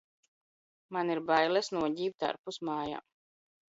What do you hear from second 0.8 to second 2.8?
Man ir bailes no??bt ?rpus